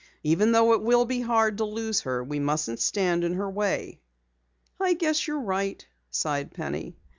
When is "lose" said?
1.63-1.99